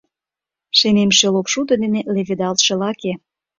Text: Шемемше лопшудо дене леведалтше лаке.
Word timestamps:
Шемемше 0.77 1.27
лопшудо 1.33 1.73
дене 1.81 1.99
леведалтше 2.13 2.73
лаке. 2.81 3.13